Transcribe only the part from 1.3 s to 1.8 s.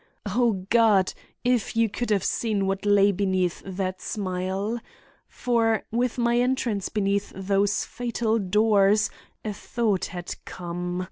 if